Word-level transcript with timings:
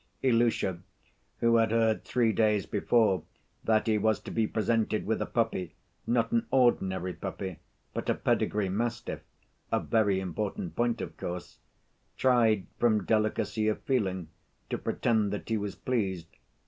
Ilusha, 0.23 0.79
who 1.41 1.57
had 1.57 1.69
heard 1.69 2.03
three 2.03 2.33
days 2.33 2.65
before 2.65 3.23
that 3.63 3.85
he 3.85 3.99
was 3.99 4.19
to 4.21 4.31
be 4.31 4.47
presented 4.47 5.05
with 5.05 5.21
a 5.21 5.27
puppy, 5.27 5.75
not 6.07 6.31
an 6.31 6.47
ordinary 6.49 7.13
puppy, 7.13 7.59
but 7.93 8.09
a 8.09 8.15
pedigree 8.15 8.67
mastiff 8.67 9.21
(a 9.71 9.79
very 9.79 10.19
important 10.19 10.75
point, 10.75 11.01
of 11.01 11.15
course), 11.17 11.59
tried 12.17 12.65
from 12.79 13.05
delicacy 13.05 13.67
of 13.67 13.79
feeling 13.83 14.29
to 14.71 14.79
pretend 14.79 15.31
that 15.31 15.49
he 15.49 15.57
was 15.59 15.75
pleased. 15.75 16.35